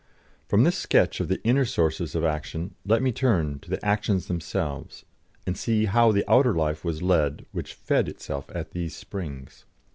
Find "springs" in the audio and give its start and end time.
8.95-9.65